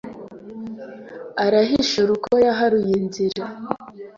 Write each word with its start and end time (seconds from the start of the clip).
arahishura 1.45 2.09
uko 2.17 2.33
yaharuye 2.45 2.93
inzira 3.01 3.43